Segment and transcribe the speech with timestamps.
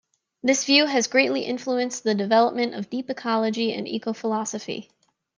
[0.41, 4.89] This view has greatly influenced the development of deep ecology and ecophilosophy.